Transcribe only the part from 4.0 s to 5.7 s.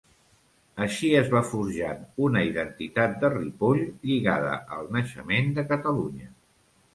lligada al naixement de